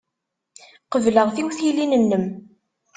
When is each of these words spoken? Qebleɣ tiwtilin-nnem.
Qebleɣ 0.91 1.27
tiwtilin-nnem. 1.35 2.25